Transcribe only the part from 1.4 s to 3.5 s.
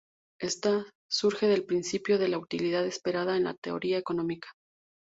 del principio de la utilidad esperada en